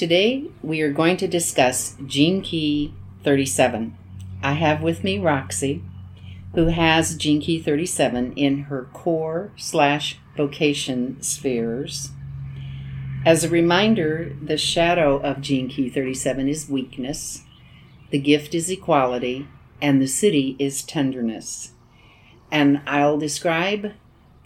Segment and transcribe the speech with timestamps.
[0.00, 3.94] Today we are going to discuss Gene Key 37.
[4.42, 5.84] I have with me Roxy,
[6.54, 12.12] who has Gene Key 37 in her core slash vocation spheres.
[13.26, 17.42] As a reminder, the shadow of Gene Key 37 is weakness,
[18.08, 19.48] the gift is equality,
[19.82, 21.72] and the siddhi is tenderness.
[22.50, 23.92] And I'll describe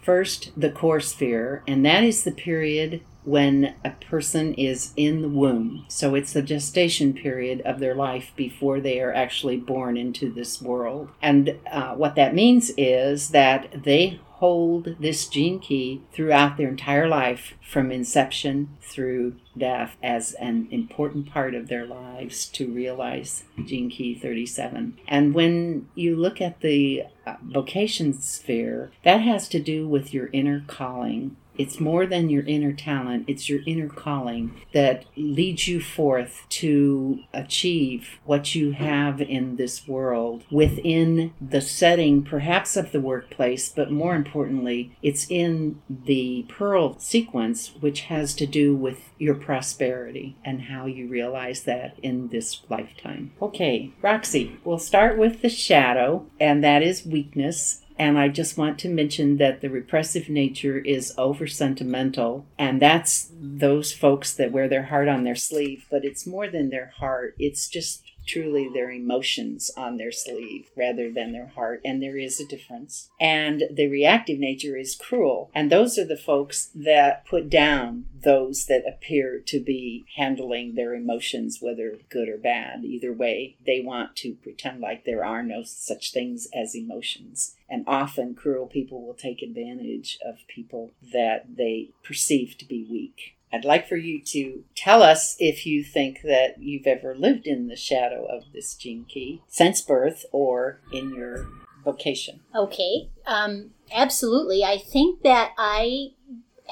[0.01, 5.29] first the core sphere, and that is the period when a person is in the
[5.29, 5.85] womb.
[5.87, 10.61] So it's the gestation period of their life before they are actually born into this
[10.61, 11.09] world.
[11.21, 17.07] And uh, what that means is that they hold this gene key throughout their entire
[17.07, 23.89] life from inception through death as an important part of their lives to realize gene
[23.89, 29.87] key 37 and when you look at the uh, vocation sphere that has to do
[29.87, 35.05] with your inner calling it's more than your inner talent, it's your inner calling that
[35.15, 42.75] leads you forth to achieve what you have in this world within the setting, perhaps
[42.75, 48.75] of the workplace, but more importantly, it's in the Pearl sequence, which has to do
[48.75, 53.31] with your prosperity and how you realize that in this lifetime.
[53.41, 58.77] Okay, Roxy, we'll start with the shadow, and that is weakness and I just want
[58.79, 62.45] to mention that the repressive nature is over sentimental.
[62.57, 66.69] And that's those folks that wear their heart on their sleeve, but it's more than
[66.69, 67.35] their heart.
[67.39, 71.81] It's just truly their emotions on their sleeve rather than their heart.
[71.85, 73.09] And there is a difference.
[73.19, 75.51] And the reactive nature is cruel.
[75.53, 80.93] And those are the folks that put down those that appear to be handling their
[80.93, 82.83] emotions, whether good or bad.
[82.83, 87.55] Either way, they want to pretend like there are no such things as emotions.
[87.69, 93.34] And often, cruel people will take advantage of people that they perceive to be weak.
[93.53, 97.67] I'd like for you to tell us if you think that you've ever lived in
[97.67, 101.47] the shadow of this gene key since birth or in your
[101.83, 102.41] vocation.
[102.53, 104.63] Okay, um, absolutely.
[104.63, 106.09] I think that I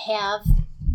[0.07, 0.41] have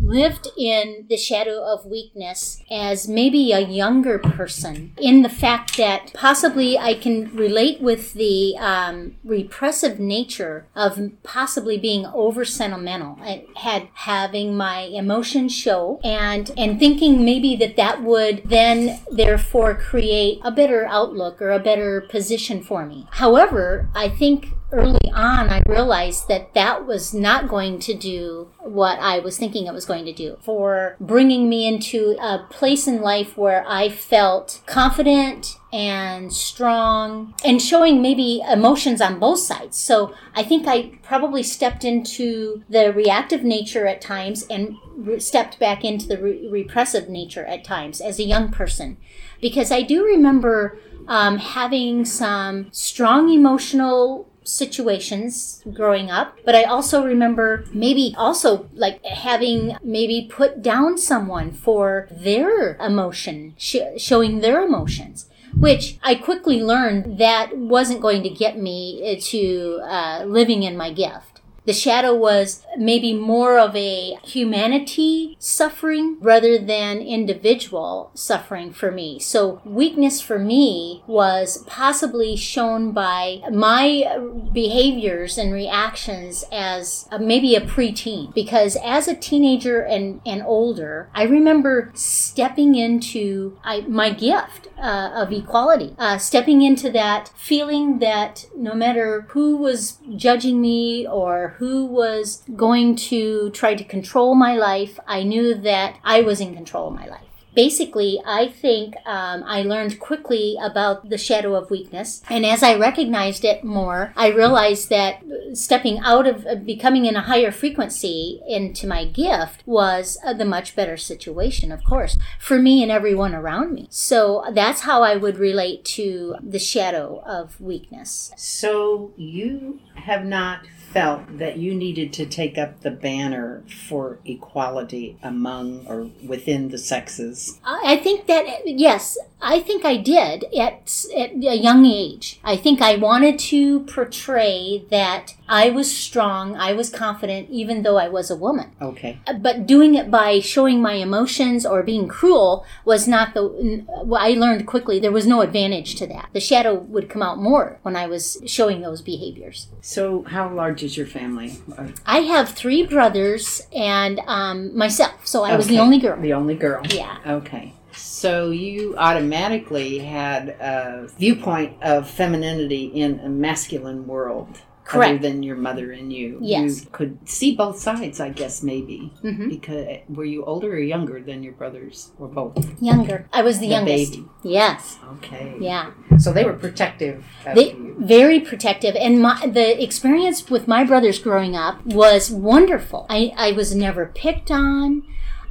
[0.09, 6.11] lived in the shadow of weakness as maybe a younger person, in the fact that
[6.13, 13.17] possibly I can relate with the um, repressive nature of possibly being over sentimental.
[13.21, 19.75] I had having my emotions show and and thinking maybe that that would then therefore
[19.75, 23.07] create a better outlook or a better position for me.
[23.11, 28.99] However, I think early on, I realized that that was not going to do what
[28.99, 33.01] I was thinking it was going to do for bringing me into a place in
[33.01, 39.77] life where I felt confident and strong and showing maybe emotions on both sides.
[39.77, 45.59] So I think I probably stepped into the reactive nature at times and re- stepped
[45.59, 48.97] back into the re- repressive nature at times as a young person.
[49.41, 57.03] Because I do remember um, having some strong emotional situations growing up, but I also
[57.03, 64.63] remember maybe also like having maybe put down someone for their emotion, sh- showing their
[64.63, 65.25] emotions
[65.57, 70.91] which I quickly learned that wasn't going to get me to uh, living in my
[70.91, 71.28] gift.
[71.69, 79.19] The shadow was maybe more of a humanity suffering rather than individual suffering for me.
[79.19, 84.17] So weakness for me was possibly shown by my
[84.51, 88.33] behaviors and reactions as a, maybe a preteen.
[88.33, 95.11] Because as a teenager and, and older, I remember stepping into I, my gift uh,
[95.13, 101.57] of equality, uh, stepping into that feeling that no matter who was judging me or
[101.59, 106.55] who was going to try to control my life, I knew that I was in
[106.55, 111.71] control of my life basically, I think um, I learned quickly about the shadow of
[111.71, 112.21] weakness.
[112.29, 115.23] And as I recognized it more, I realized that
[115.53, 120.45] stepping out of uh, becoming in a higher frequency into my gift was uh, the
[120.45, 123.87] much better situation, of course, for me and everyone around me.
[123.89, 128.31] So that's how I would relate to the shadow of weakness.
[128.35, 135.17] So you have not felt that you needed to take up the banner for equality
[135.21, 137.38] among or within the sexes?
[137.65, 142.39] I think that, yes, I think I did at, at a young age.
[142.43, 147.97] I think I wanted to portray that I was strong, I was confident, even though
[147.97, 148.71] I was a woman.
[148.81, 149.19] Okay.
[149.39, 153.85] But doing it by showing my emotions or being cruel was not the.
[154.03, 156.29] Well, I learned quickly there was no advantage to that.
[156.33, 159.67] The shadow would come out more when I was showing those behaviors.
[159.81, 161.57] So, how large is your family?
[162.05, 166.19] I have three brothers and um, myself, so I was the only girl.
[166.19, 166.83] The only girl.
[166.85, 167.17] Yeah.
[167.25, 167.73] Okay.
[167.99, 174.47] So you automatically had a viewpoint of femininity in a masculine world.
[174.91, 175.21] Other Correct.
[175.21, 176.39] than your mother and you.
[176.41, 176.81] Yes.
[176.83, 179.13] You could see both sides, I guess, maybe.
[179.21, 182.57] hmm Because were you older or younger than your brothers, or both?
[182.81, 183.27] Younger.
[183.31, 184.13] I was the, The youngest.
[184.13, 184.25] baby.
[184.41, 184.97] Yes.
[185.17, 185.57] Okay.
[185.59, 185.91] Yeah.
[186.17, 187.97] So they were protective of They you.
[187.99, 193.05] very protective, and my the experience with my brothers growing up was wonderful.
[193.11, 195.03] I, I was never picked on.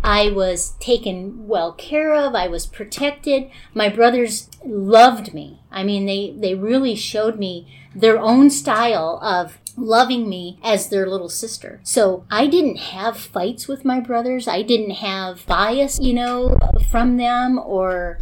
[0.02, 2.34] I was taken well care of.
[2.34, 3.50] I was protected.
[3.74, 5.60] My brothers loved me.
[5.70, 11.06] I mean, they they really showed me their own style of loving me as their
[11.06, 11.80] little sister.
[11.82, 14.48] So I didn't have fights with my brothers.
[14.48, 16.56] I didn't have bias, you know,
[16.90, 18.18] from them or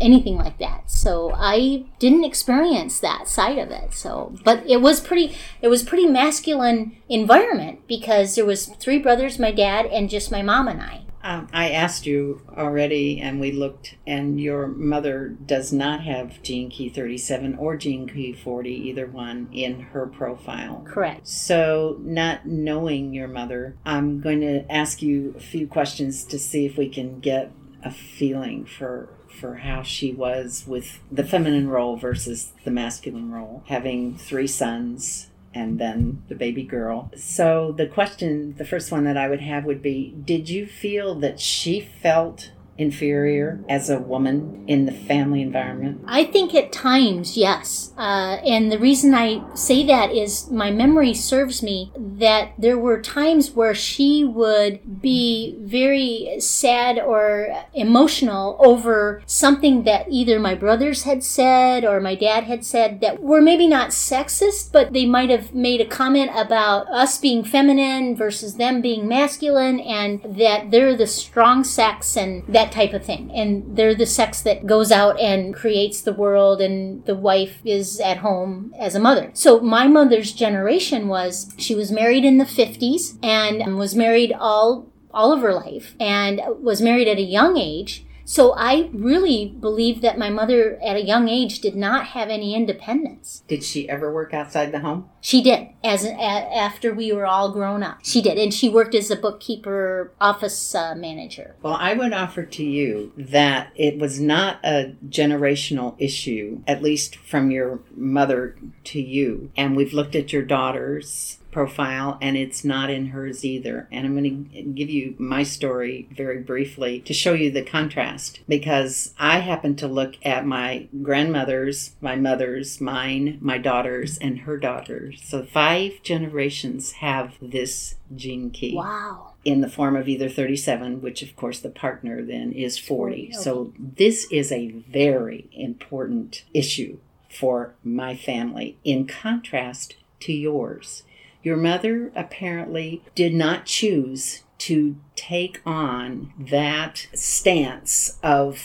[0.00, 0.90] anything like that.
[0.90, 3.94] So I didn't experience that side of it.
[3.94, 9.38] So, but it was pretty it was pretty masculine environment because there was three brothers,
[9.38, 11.05] my dad and just my mom and I.
[11.26, 16.70] Um, I asked you already, and we looked, and your mother does not have gene
[16.70, 20.84] key 37 or gene key 40, either one, in her profile.
[20.86, 21.26] Correct.
[21.26, 26.64] So, not knowing your mother, I'm going to ask you a few questions to see
[26.64, 27.50] if we can get
[27.82, 33.62] a feeling for for how she was with the feminine role versus the masculine role,
[33.66, 37.10] having three sons and then the baby girl.
[37.16, 41.14] So, the question, the first one that I would have would be Did you feel
[41.16, 46.02] that she felt inferior as a woman in the family environment?
[46.06, 47.92] I think at times, yes.
[47.96, 53.00] Uh, and the reason I say that is my memory serves me that there were
[53.00, 61.04] times where she would be very sad or emotional over something that either my brothers
[61.04, 65.30] had said or my dad had said that were maybe not sexist, but they might
[65.30, 70.96] have made a comment about us being feminine versus them being masculine and that they're
[70.96, 73.30] the strong sex and that type of thing.
[73.32, 78.00] And they're the sex that goes out and creates the world and the wife is
[78.00, 79.30] at home as a mother.
[79.34, 84.90] So my mother's generation was she was married in the 50s and was married all
[85.12, 88.04] all of her life and was married at a young age.
[88.26, 92.56] So I really believe that my mother at a young age did not have any
[92.56, 93.44] independence.
[93.46, 95.08] Did she ever work outside the home?
[95.20, 97.98] She did as a, after we were all grown up.
[98.02, 101.54] She did, and she worked as a bookkeeper, office uh, manager.
[101.62, 107.14] Well, I would offer to you that it was not a generational issue, at least
[107.14, 109.52] from your mother to you.
[109.56, 113.88] And we've looked at your daughter's profile, and it's not in hers either.
[113.90, 118.40] And I'm going to give you my story very briefly to show you the contrast
[118.46, 124.58] because I happen to look at my grandmother's, my mother's, mine, my daughter's, and her
[124.58, 125.22] daughter's.
[125.24, 129.32] So five generations have this gene key Wow.
[129.42, 133.30] in the form of either 37, which of course the partner then is 40.
[133.30, 136.98] 40, So this is a very important issue
[137.30, 141.02] for my family in contrast to yours.
[141.46, 148.60] Your mother apparently did not choose to take on that stance of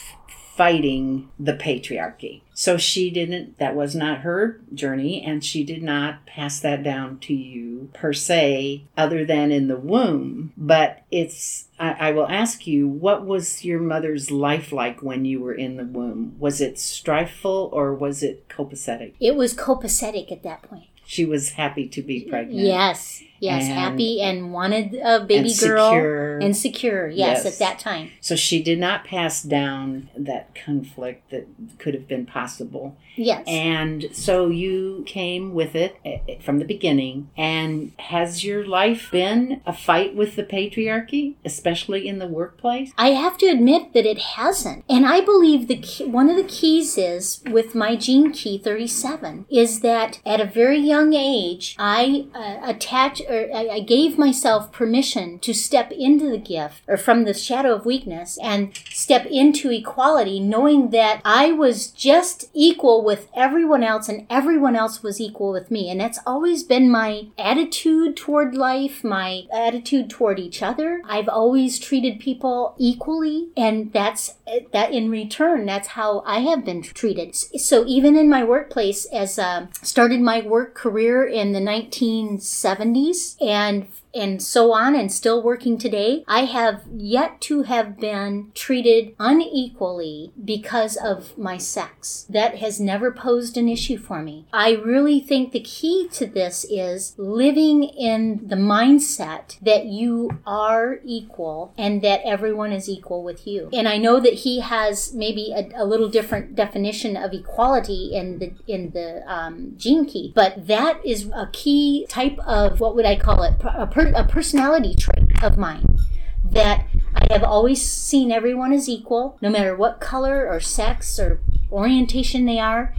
[0.55, 2.41] fighting the patriarchy.
[2.55, 7.19] So she didn't, that was not her journey, and she did not pass that down
[7.19, 10.51] to you per se, other than in the womb.
[10.57, 15.39] But it's, I, I will ask you, what was your mother's life like when you
[15.39, 16.35] were in the womb?
[16.39, 19.13] Was it strifeful or was it copacetic?
[19.19, 20.87] It was copacetic at that point.
[21.11, 22.65] She was happy to be pregnant.
[22.65, 26.37] Yes, yes, And- happy and wanted a baby and girl secure.
[26.39, 27.09] and secure.
[27.09, 27.45] Yes, Yes.
[27.53, 28.11] at that time.
[28.21, 32.95] So she did not pass down that conflict that could have been possible.
[33.17, 33.43] Yes.
[33.45, 37.29] And so you came with it eh, from the beginning.
[37.35, 42.93] And has your life been a fight with the patriarchy, especially in the workplace?
[42.97, 44.85] I have to admit that it hasn't.
[44.87, 49.45] And I believe the key, one of the keys is with my gene key 37
[49.49, 54.71] is that at a very young age I uh, attach or I, I gave myself
[54.71, 59.71] permission to step into the gift or from the shadow of weakness and step into
[59.71, 65.51] equality, knowing that I was just equal with everyone else and everyone else was equal
[65.51, 65.89] with me.
[65.89, 71.01] And that's always been my attitude toward life, my attitude toward each other.
[71.05, 74.35] I've always treated people equally, and that's
[74.73, 77.35] that in return, that's how I have been treated.
[77.35, 83.87] So even in my workplace, as uh, started my work career in the 1970s and
[84.13, 90.31] and so on and still working today, I have yet to have been treated unequally
[90.43, 92.25] because of my sex.
[92.29, 94.47] That has never posed an issue for me.
[94.53, 100.99] I really think the key to this is living in the mindset that you are
[101.03, 103.69] equal and that everyone is equal with you.
[103.73, 108.39] And I know that he has maybe a, a little different definition of equality in
[108.39, 113.05] the in the um, gene key, but that is a key type of what would
[113.05, 113.53] I call it?
[113.63, 115.99] A per, a personality trait of mine
[116.43, 121.41] that I have always seen everyone as equal, no matter what color or sex or
[121.71, 122.93] orientation they are.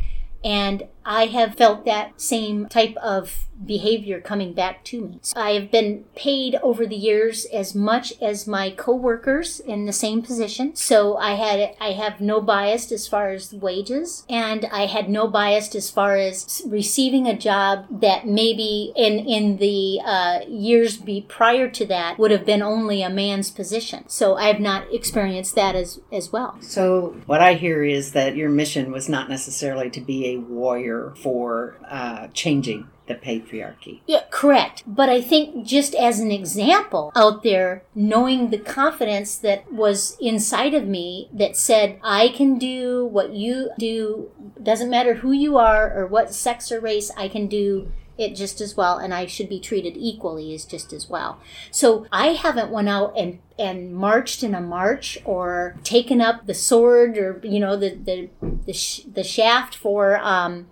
[0.44, 5.20] And I have felt that same type of behavior coming back to me.
[5.36, 10.22] I have been paid over the years as much as my coworkers in the same
[10.22, 10.74] position.
[10.74, 15.28] So I had I have no bias as far as wages and I had no
[15.28, 21.20] bias as far as receiving a job that maybe in in the uh, years be
[21.28, 24.08] prior to that would have been only a man's position.
[24.08, 26.56] So I have not experienced that as as well.
[26.60, 30.91] So what I hear is that your mission was not necessarily to be a warrior
[31.16, 34.00] for uh, changing the patriarchy.
[34.06, 34.84] Yeah, correct.
[34.86, 40.74] But I think just as an example out there, knowing the confidence that was inside
[40.74, 44.30] of me that said, I can do what you do,
[44.62, 48.60] doesn't matter who you are or what sex or race, I can do it just
[48.60, 51.40] as well and I should be treated equally as just as well.
[51.70, 56.54] So I haven't went out and and marched in a march or taken up the
[56.54, 58.28] sword or you know the the
[58.66, 60.66] the, sh- the shaft for um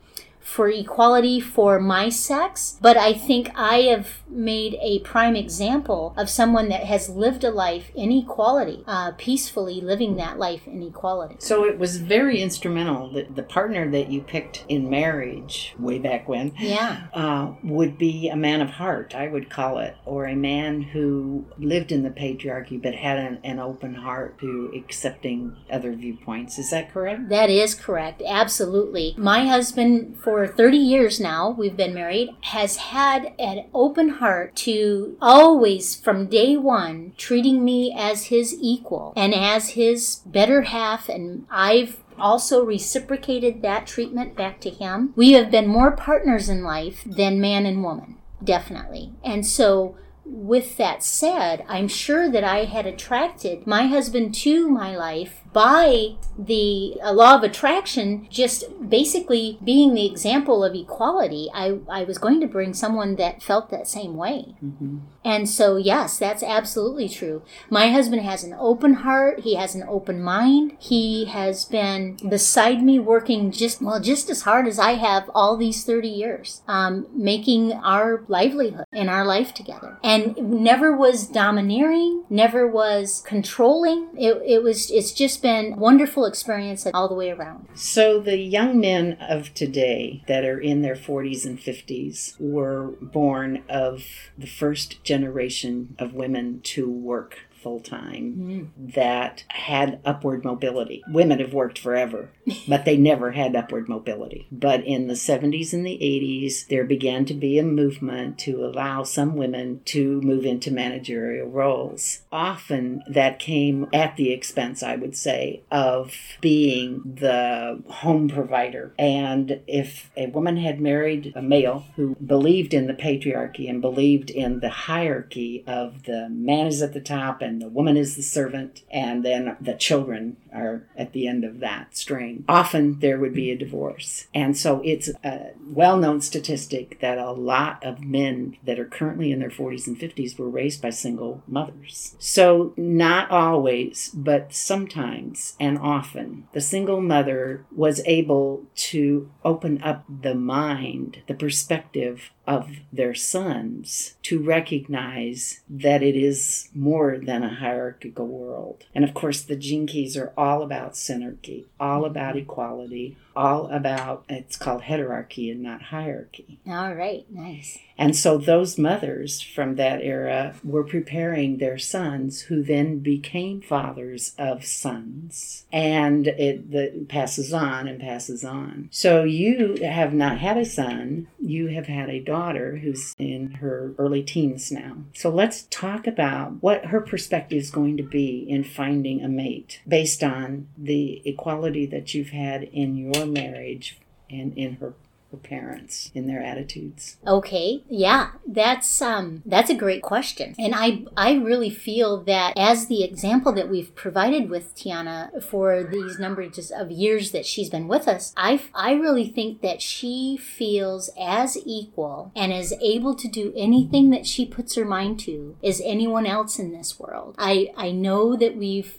[0.51, 6.29] for equality for my sex, but I think I have made a prime example of
[6.29, 11.37] someone that has lived a life in equality, uh, peacefully living that life in equality.
[11.39, 16.29] So it was very instrumental that the partner that you picked in marriage way back
[16.29, 17.07] when yeah.
[17.15, 21.45] Uh, would be a man of heart, I would call it, or a man who
[21.59, 26.59] lived in the patriarchy but had an, an open heart to accepting other viewpoints.
[26.59, 27.29] Is that correct?
[27.29, 28.21] That is correct.
[28.27, 29.15] Absolutely.
[29.17, 34.57] My husband, for for 30 years now, we've been married, has had an open heart
[34.57, 41.11] to always, from day one, treating me as his equal and as his better half.
[41.11, 45.13] And I've also reciprocated that treatment back to him.
[45.15, 49.13] We have been more partners in life than man and woman, definitely.
[49.23, 54.97] And so, with that said, I'm sure that I had attracted my husband to my
[54.97, 62.05] life by the law of attraction just basically being the example of equality i, I
[62.05, 64.55] was going to bring someone that felt that same way.
[64.65, 64.99] Mm-hmm.
[65.25, 67.43] and so yes that's absolutely true.
[67.69, 69.41] My husband has an open heart.
[69.41, 70.77] He has an open mind.
[70.79, 75.57] He has been beside me working just well just as hard as i have all
[75.57, 79.99] these 30 years um, making our livelihood and our life together.
[80.03, 84.09] And never was domineering never was controlling.
[84.17, 87.69] It, it was it's just been wonderful experience all the way around.
[87.75, 93.63] So the young men of today that are in their 40s and 50s were born
[93.69, 94.05] of
[94.39, 98.35] the first generation of women to work full time
[98.77, 98.95] mm.
[98.95, 101.03] that had upward mobility.
[101.09, 102.31] Women have worked forever,
[102.69, 104.47] but they never had upward mobility.
[104.51, 109.03] But in the 70s and the 80s, there began to be a movement to allow
[109.03, 112.23] some women to move into managerial roles.
[112.33, 118.95] Often that came at the expense, I would say, of being the home provider.
[118.99, 124.31] And if a woman had married a male who believed in the patriarchy and believed
[124.31, 128.15] in the hierarchy of the man is at the top and and the woman is
[128.15, 132.45] the servant, and then the children are at the end of that string.
[132.49, 134.29] Often there would be a divorce.
[134.33, 139.33] And so it's a well known statistic that a lot of men that are currently
[139.33, 142.15] in their 40s and 50s were raised by single mothers.
[142.21, 150.05] So, not always, but sometimes and often, the single mother was able to open up
[150.09, 157.55] the mind, the perspective of their sons to recognize that it is more than a
[157.55, 158.87] hierarchical world.
[158.93, 164.57] And of course, the keys are all about synergy, all about equality, all about it's
[164.57, 166.59] called heterarchy and not hierarchy.
[166.67, 167.79] All right, nice.
[168.01, 174.35] And so those mothers from that era were preparing their sons, who then became fathers
[174.39, 175.67] of sons.
[175.71, 178.89] And it the, passes on and passes on.
[178.91, 183.93] So you have not had a son, you have had a daughter who's in her
[183.99, 184.97] early teens now.
[185.13, 189.83] So let's talk about what her perspective is going to be in finding a mate
[189.87, 193.99] based on the equality that you've had in your marriage
[194.31, 194.95] and in her
[195.39, 197.17] parents in their attitudes?
[197.27, 200.55] Okay yeah that's um that's a great question.
[200.59, 205.85] And i i really feel that as the example that we've provided with tiana for
[205.85, 210.37] these numbers of years that she's been with us i i really think that she
[210.37, 215.57] feels as equal and as able to do anything that she puts her mind to
[215.63, 217.35] as anyone else in this world.
[217.39, 218.99] I i know that we've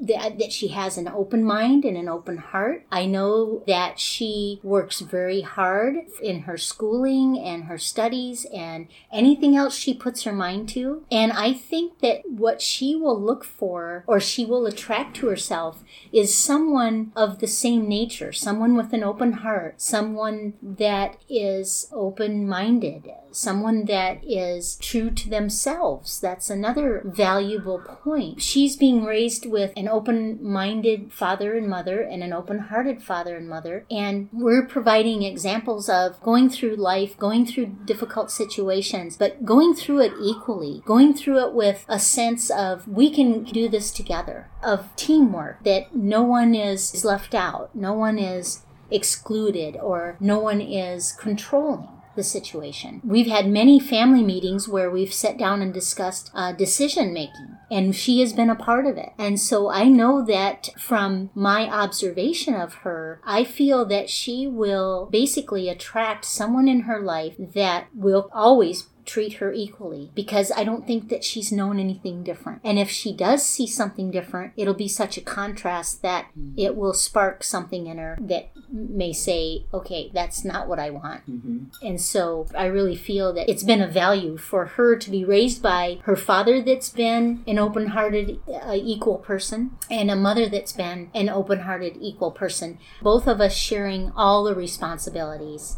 [0.00, 2.84] that, that she has an open mind and an open heart.
[2.90, 9.56] I know that she works very hard in her schooling and her studies and anything
[9.56, 11.04] else she puts her mind to.
[11.10, 15.82] And I think that what she will look for or she will attract to herself
[16.12, 22.48] is someone of the same nature, someone with an open heart, someone that is open
[22.48, 26.20] minded, someone that is true to themselves.
[26.20, 28.42] That's another valuable point.
[28.42, 33.36] She's being raised with an open minded father and mother and an open hearted father
[33.36, 33.84] and mother.
[33.90, 40.00] And we're providing examples of going through life, going through difficult situations, but going through
[40.00, 44.94] it equally, going through it with a sense of we can do this together, of
[44.96, 51.12] teamwork, that no one is left out, no one is excluded, or no one is
[51.12, 53.00] controlling the situation.
[53.04, 57.94] We've had many family meetings where we've sat down and discussed uh, decision making, and
[57.94, 59.12] she has been a part of it.
[59.18, 65.08] And so I know that from my observation of her, I feel that she will
[65.12, 70.86] basically attract someone in her life that will always treat her equally because I don't
[70.86, 72.60] think that she's known anything different.
[72.64, 76.58] And if she does see something different, it'll be such a contrast that mm-hmm.
[76.58, 81.30] it will spark something in her that may say, okay, that's not what I want.
[81.30, 81.86] Mm-hmm.
[81.86, 85.62] And so I really feel that it's been a value for her to be raised
[85.62, 90.72] by her father that's been an open hearted, uh, equal person and a mother that's
[90.72, 92.78] been an open hearted, equal person.
[93.00, 95.76] Both of us sharing all the responsibilities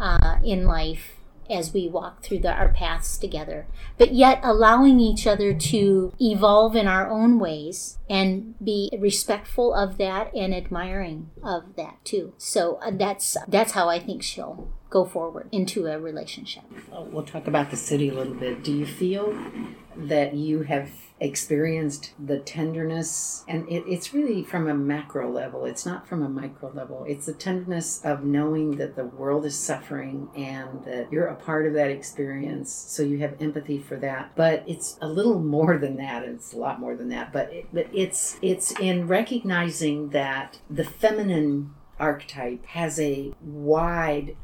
[0.00, 1.18] uh, in life
[1.52, 3.66] as we walk through the, our paths together,
[3.98, 9.98] but yet allowing each other to evolve in our own ways and be respectful of
[9.98, 12.32] that and admiring of that too.
[12.38, 16.64] So uh, that's that's how I think she'll go forward into a relationship.
[16.90, 18.62] We'll talk about the siddhi a little bit.
[18.62, 19.34] Do you feel
[19.96, 25.64] that you have experienced the tenderness and it, it's really from a macro level.
[25.64, 27.04] It's not from a micro level.
[27.06, 31.64] It's the tenderness of knowing that the world is suffering and that you're a part
[31.66, 34.32] of that experience so you have empathy for that.
[34.34, 37.32] But it's a little more than that it's a lot more than that.
[37.32, 44.36] But it, but it's it's in recognizing that the feminine archetype has a wide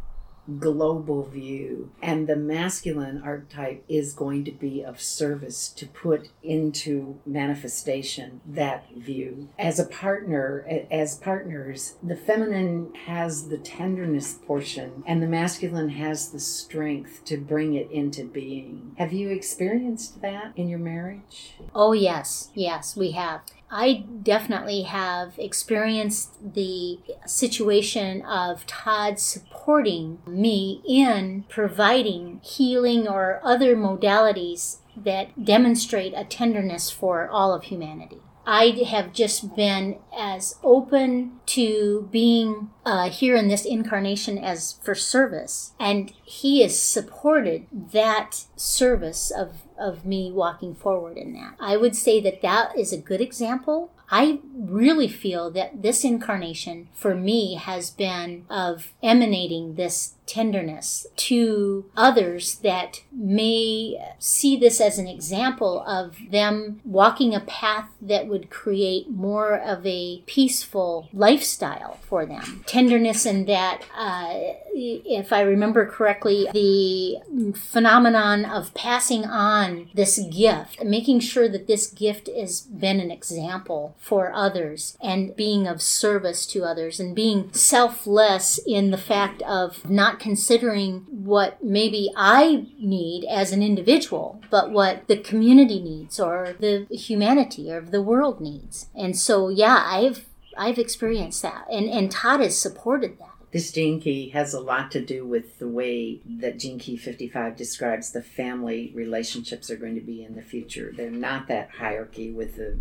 [0.59, 7.19] global view, and the masculine archetype is going to be of service to put into
[7.27, 9.49] manifestation that view.
[9.59, 16.31] As a partner, as partners, the feminine has the tenderness portion, and the masculine has
[16.31, 18.95] the strength to bring it into being.
[18.99, 21.55] Have you experienced that in your marriage?
[21.75, 23.43] Oh, yes, yes, we have.
[23.71, 33.77] I definitely have experienced the situation of Todd supporting me in providing healing or other
[33.77, 38.21] modalities that demonstrate a tenderness for all of humanity.
[38.51, 44.95] I have just been as open to being uh, here in this incarnation as for
[44.95, 51.57] service, and he has supported that service of of me walking forward in that.
[51.61, 56.89] I would say that that is a good example I really feel that this incarnation
[56.95, 64.99] for me has been of emanating this tenderness to others that may see this as
[64.99, 71.99] an example of them walking a path that would create more of a peaceful lifestyle
[72.03, 72.63] for them.
[72.67, 74.35] Tenderness in that, uh,
[74.75, 77.17] if I remember correctly, the
[77.55, 83.97] phenomenon of passing on this gift, making sure that this gift has been an example
[83.99, 89.89] for others and being of service to others and being selfless in the fact of
[89.89, 96.57] not considering what maybe I need as an individual, but what the community needs or
[96.59, 98.89] the humanity or the world needs.
[98.95, 100.27] And so, yeah, I've
[100.57, 104.91] I've experienced that, and and Todd has supported that this gene key has a lot
[104.91, 109.95] to do with the way that Gene Key 55 describes the family relationships are going
[109.95, 110.93] to be in the future.
[110.95, 112.79] They're not that hierarchy with the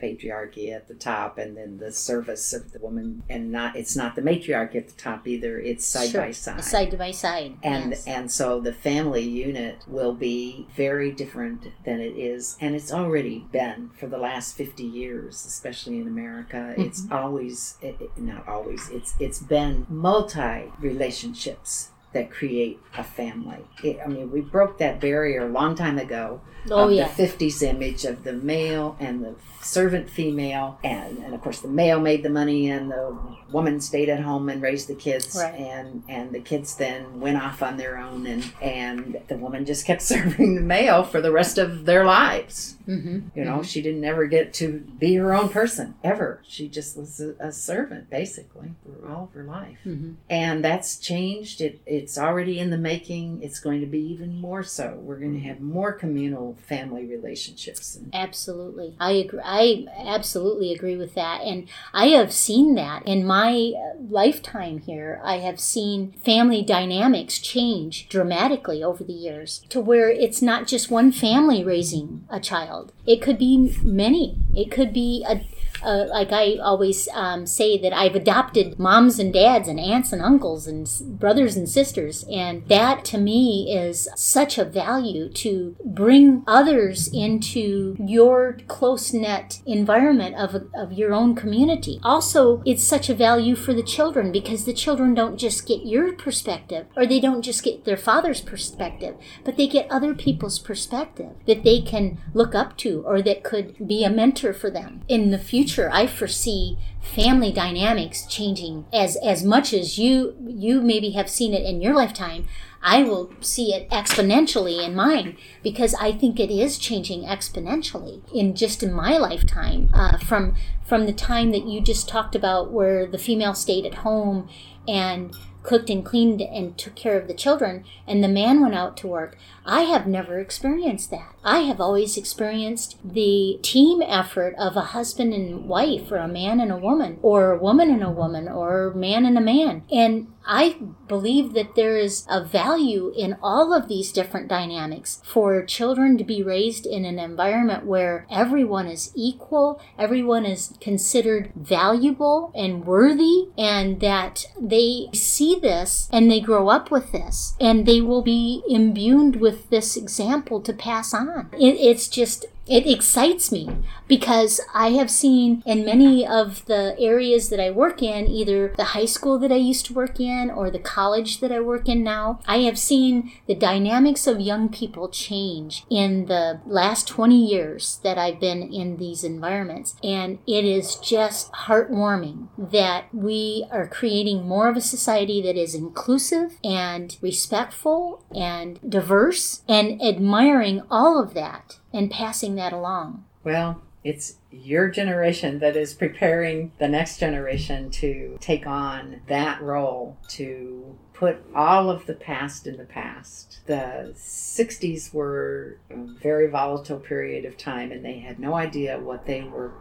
[0.00, 4.14] patriarchy at the top and then the service of the woman and not it's not
[4.14, 6.20] the matriarchy at the top either it's side Sure.
[6.22, 7.56] by side Side by side.
[7.62, 8.06] and yes.
[8.06, 13.44] and so the family unit will be very different than it is and it's already
[13.52, 16.82] been for the last 50 years especially in america mm-hmm.
[16.82, 23.98] it's always it- not always it's it's been multi relationships that create a family it,
[24.04, 27.08] i mean we broke that barrier a long time ago oh of yeah.
[27.08, 30.78] the 50s image of the male and the servant female.
[30.82, 33.16] And, and of course the male made the money and the
[33.50, 35.36] woman stayed at home and raised the kids.
[35.36, 35.54] Right.
[35.54, 39.86] and and the kids then went off on their own and and the woman just
[39.86, 42.76] kept serving the male for the rest of their lives.
[42.84, 46.42] Hmm you know she didn't ever get to be her own person ever.
[46.46, 49.78] She just was a, a servant basically for all of her life.
[49.84, 51.60] Hmm and that's changed.
[51.60, 53.42] It it's already in the making.
[53.42, 54.98] It's going to be even more so.
[55.00, 58.94] We're going to have more communal family relationships Absolutely.
[58.98, 59.40] I agree.
[59.44, 61.42] I absolutely agree with that.
[61.42, 65.20] And I have seen that in my uh, lifetime here.
[65.22, 70.90] I have seen family dynamics change dramatically over the years to where it's not just
[70.90, 72.92] one family raising a child.
[73.06, 74.36] It could be many.
[74.54, 75.40] It could be a
[75.82, 80.22] uh, like I always um, say that I've adopted moms and dads and aunts and
[80.22, 80.88] uncles and
[81.18, 87.96] brothers and sisters, and that to me is such a value to bring others into
[87.98, 92.00] your close knit environment of, of your own community.
[92.02, 96.12] Also, it's such a value for the children because the children don't just get your
[96.12, 101.32] perspective or they don't just get their father's perspective, but they get other people's perspective
[101.46, 105.02] that they can look up to or that could be a mentor for them.
[105.08, 111.10] In the future, I foresee family dynamics changing as as much as you you maybe
[111.10, 112.46] have seen it in your lifetime.
[112.82, 118.54] I will see it exponentially in mine because I think it is changing exponentially in
[118.54, 119.90] just in my lifetime.
[119.92, 120.54] Uh, from
[120.86, 124.48] from the time that you just talked about, where the female stayed at home
[124.86, 128.96] and cooked and cleaned and took care of the children, and the man went out
[128.96, 129.36] to work.
[129.68, 131.34] I have never experienced that.
[131.44, 136.58] I have always experienced the team effort of a husband and wife, or a man
[136.58, 139.82] and a woman, or a woman and a woman, or man and a man.
[139.92, 145.62] And I believe that there is a value in all of these different dynamics for
[145.62, 152.50] children to be raised in an environment where everyone is equal, everyone is considered valuable
[152.54, 158.00] and worthy, and that they see this and they grow up with this and they
[158.00, 161.50] will be imbued with this example to pass on.
[161.52, 163.68] It, it's just it excites me
[164.06, 168.84] because I have seen in many of the areas that I work in, either the
[168.84, 172.02] high school that I used to work in or the college that I work in
[172.02, 178.00] now, I have seen the dynamics of young people change in the last 20 years
[178.02, 179.96] that I've been in these environments.
[180.02, 185.74] And it is just heartwarming that we are creating more of a society that is
[185.74, 193.24] inclusive and respectful and diverse and admiring all of that and passing that along.
[193.44, 200.16] well it's your generation that is preparing the next generation to take on that role
[200.28, 203.60] to put all of the past in the past.
[203.66, 209.26] The 60s were a very volatile period of time and they had no idea what
[209.26, 209.72] they were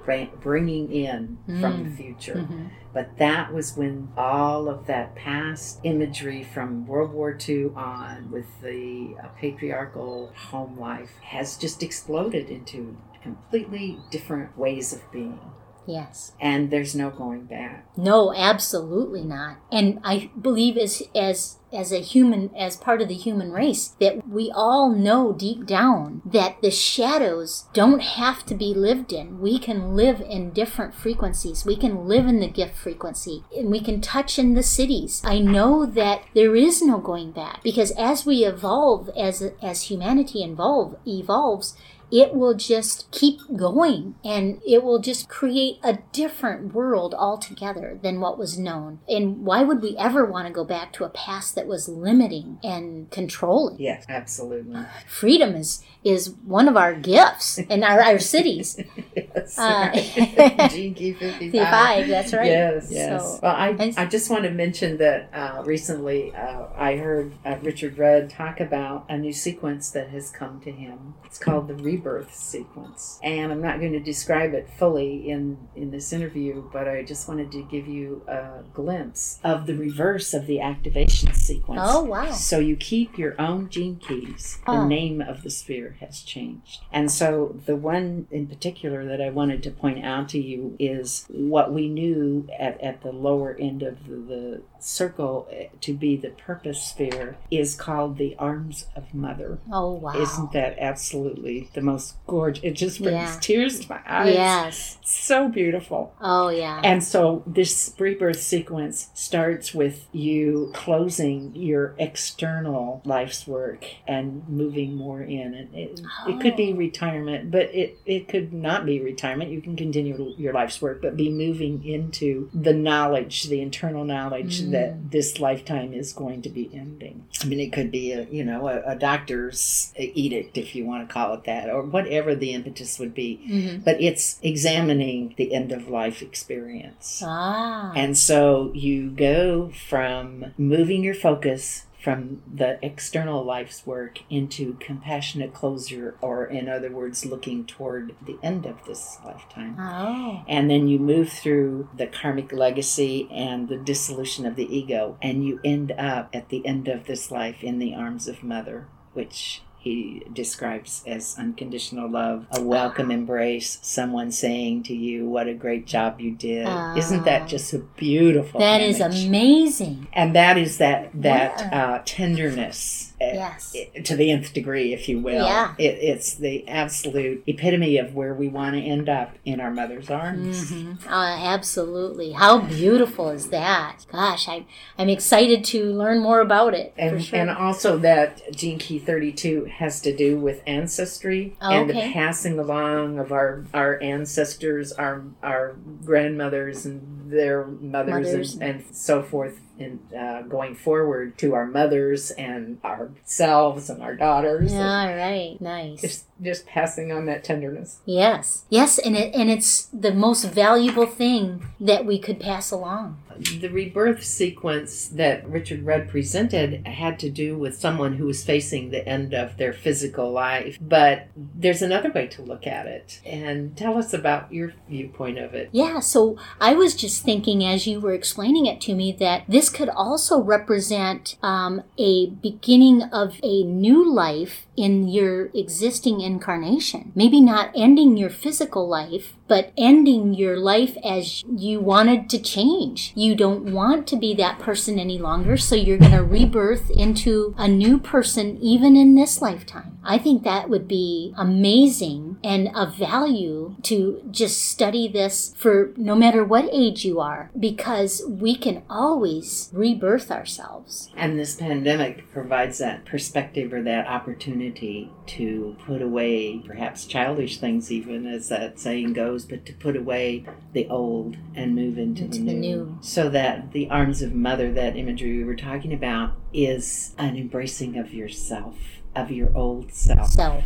[0.42, 2.46] bringing in from the future.
[2.92, 8.48] But that was when all of that past imagery from World War II on with
[8.64, 15.40] the uh, patriarchal home life has just exploded into completely different ways of being.
[15.88, 16.34] Yes.
[16.40, 17.88] And there's no going back.
[17.98, 19.58] No, absolutely not.
[19.72, 24.28] And I believe as as as a human as part of the human race that
[24.28, 29.40] we all know deep down that the shadows don't have to be lived in.
[29.40, 31.66] We can live in different frequencies.
[31.66, 35.22] We can live in the gift frequency and we can touch in the siddhis.
[35.26, 40.44] I know that there is no going back because as we evolve as as humanity
[40.44, 41.78] evolve evolves
[42.12, 48.20] it will just keep going and it will just create a different world altogether than
[48.22, 49.00] what was known.
[49.08, 52.60] And why would we ever want to go back to a past that was limiting
[52.64, 53.80] and controlling?
[53.80, 54.86] Yes, absolutely.
[55.08, 58.86] Freedom is is one of our gifts in our, our siddhis.
[59.16, 59.58] yes.
[59.58, 59.90] Uh,
[60.72, 61.68] Key 55.
[61.70, 62.46] Five, that's right.
[62.46, 63.22] Yes, yes.
[63.22, 67.58] So- well, I, I just want to mention that uh, recently uh, I heard uh,
[67.62, 71.16] Richard Rudd talk about a new sequence that has come to him.
[71.26, 73.20] It's called the rebirth sequence.
[73.24, 77.28] And I'm not going to describe it fully in, in this interview, but I just
[77.28, 81.82] wanted to give you a glimpse of the reverse of the activation sequence.
[81.84, 82.32] Oh, wow.
[82.32, 84.60] So you keep your own gene keys.
[84.66, 86.82] The name of the sphere has changed.
[86.92, 91.26] And so the one in particular that I wanted to point out to you is
[91.30, 96.16] what we knew at, at the lower end of the, the circle eh, to be
[96.16, 99.58] the purpose sphere is called the arms of mother.
[99.72, 100.14] Oh, wow.
[100.14, 102.64] Isn't that absolutely the most gorgeous?
[102.64, 103.38] It just brings Yeah.
[103.42, 104.34] tears to my eyes.
[104.34, 104.98] Yes.
[105.04, 106.14] So beautiful.
[106.22, 106.82] Oh, yeah.
[106.84, 114.96] And so this rebirth sequence starts with you closing your external life's work and moving
[114.96, 115.54] more in.
[115.54, 116.76] And it, it could be Oh.
[116.78, 119.52] retirement, but it, it could not be retirement.
[119.52, 124.62] You can continue your life's work, but be moving into the knowledge, the internal knowledge
[124.62, 124.67] Mm.
[124.72, 127.26] That this lifetime is going to be ending.
[127.42, 131.08] I mean, it could be a, you know, a, a doctor's edict, if you want
[131.08, 133.84] to call it that, or whatever the impetus would be Mhm.
[133.84, 137.22] but it's examining the end of life experience.
[137.26, 137.92] Ah.
[137.96, 145.54] And so you go from moving your focus from the external life's work into compassionate
[145.54, 149.76] closure, or in other words, looking toward the end of this lifetime.
[149.80, 150.44] oh.
[150.48, 155.44] And then you move through the karmic legacy and the dissolution of the ego, and
[155.44, 159.62] you end up at the end of this life in the arms of Mother, which
[159.88, 165.86] he describes as unconditional love, a welcome embrace, someone saying to you, What a great
[165.86, 166.68] job you did.
[166.98, 167.24] Isn't Ah.
[167.26, 169.26] that just a beautiful That is image?
[169.26, 170.08] amazing.
[170.14, 171.86] And that is that that Yeah.
[171.96, 173.76] uh, tenderness Yes.
[173.76, 175.46] i- to the nth degree, if you will.
[175.46, 175.74] Yeah.
[175.78, 180.10] It, it's the absolute epitome of where we want to end up in our mother's
[180.10, 180.70] arms.
[180.70, 182.34] hmm Uh, absolutely.
[182.34, 184.06] How beautiful is that?
[184.12, 184.66] Gosh, I'm
[184.98, 186.94] I'm excited to learn more about it.
[186.98, 187.40] And, sure.
[187.40, 192.60] and also that gene key 32 has to do with ancestry Oh, and the passing
[192.60, 195.76] along of our, our ancestors, our our
[196.06, 198.54] grandmothers and their mothers, Mothers.
[198.56, 204.16] And, and so forth and uh, going forward to our mothers and ourselves and our
[204.16, 204.74] daughters.
[204.74, 205.58] All right.
[205.60, 206.02] Nice.
[206.02, 208.00] just, just passing on that tenderness.
[208.06, 208.66] Yes.
[208.70, 213.22] Yes, and it and it's the most valuable thing that we could pass along.
[213.38, 218.90] The rebirth sequence that Richard Rudd presented had to do with someone who was facing
[218.90, 220.78] the end of their physical life.
[220.82, 223.22] But there's another way to look at it.
[223.26, 225.70] And tell us about your viewpoint of it.
[225.72, 229.70] Yeah, so I was just thinking as you were explaining it to me that this
[229.70, 237.12] could also represent um, a beginning of a new life in your existing incarnation.
[237.16, 243.14] Maybe not ending your physical life, but ending your life as you wanted to change.
[243.16, 247.54] You don't want to be that person any longer, so you're going to rebirth into
[247.58, 249.98] a new person even in this lifetime.
[250.04, 256.16] I think that would be amazing and of value to just study this for no
[256.16, 261.10] matter what age you are, because we can always rebirth ourselves.
[261.16, 267.92] And this pandemic provides that perspective or that opportunity to put away perhaps childish things,
[267.92, 272.40] even as that saying goes, but to put away the old and move into, Into
[272.40, 272.60] the, the new.
[272.78, 272.98] new.
[273.02, 277.98] So that the arms of mother, that imagery we were talking about, is an embracing
[277.98, 278.76] of yourself,
[279.16, 280.64] of your old self, Self.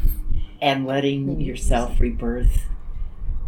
[0.62, 1.46] and letting Mm.
[1.46, 2.66] yourself rebirth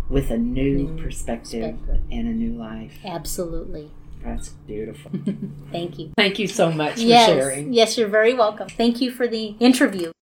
[0.09, 2.01] with a new, New perspective perspective.
[2.11, 2.99] and a new life.
[3.03, 3.91] Absolutely.
[4.23, 5.11] That's beautiful.
[5.73, 6.11] Thank you.
[6.15, 7.73] Thank you so much for sharing.
[7.73, 8.69] Yes, you're very welcome.
[8.69, 10.13] Thank you for the interview.